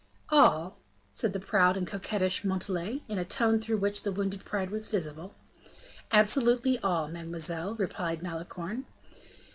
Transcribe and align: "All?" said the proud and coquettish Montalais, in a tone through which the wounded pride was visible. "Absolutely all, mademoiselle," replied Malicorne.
"All?" 0.29 0.79
said 1.11 1.31
the 1.31 1.39
proud 1.39 1.77
and 1.77 1.85
coquettish 1.85 2.43
Montalais, 2.43 3.03
in 3.07 3.19
a 3.19 3.23
tone 3.23 3.59
through 3.59 3.77
which 3.77 4.01
the 4.01 4.11
wounded 4.11 4.43
pride 4.43 4.71
was 4.71 4.87
visible. 4.87 5.35
"Absolutely 6.11 6.79
all, 6.79 7.07
mademoiselle," 7.07 7.75
replied 7.75 8.23
Malicorne. 8.23 8.85